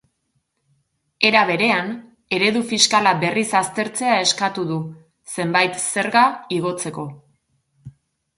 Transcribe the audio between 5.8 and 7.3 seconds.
zerga igotzeko.